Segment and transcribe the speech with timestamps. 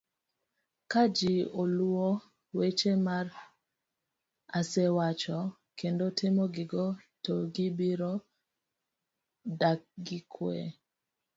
[0.91, 2.07] Ka ji oluwo
[2.57, 3.17] weche ma
[4.59, 5.39] asewacho
[5.79, 6.85] kendo timo gigo
[7.23, 8.11] to gibiro
[9.59, 10.59] dak gi kue